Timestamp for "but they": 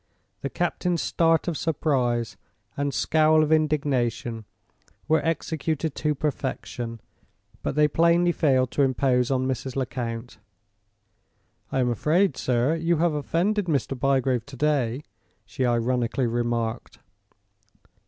7.61-7.87